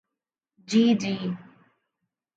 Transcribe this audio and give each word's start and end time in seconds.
جی 0.67 0.83
جی۔ 0.95 1.15